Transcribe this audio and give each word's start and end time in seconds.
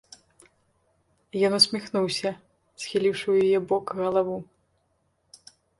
Ён 1.51 1.57
усміхнуўся, 1.59 2.29
схіліўшы 2.85 3.25
ў 3.31 3.35
яе 3.49 3.59
бок 3.71 3.85
галаву. 4.05 4.37